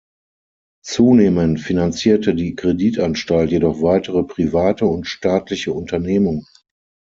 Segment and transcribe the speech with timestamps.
[0.83, 6.47] Zunehmend finanzierte die Kreditanstalt jedoch weitere private und staatliche Unternehmungen.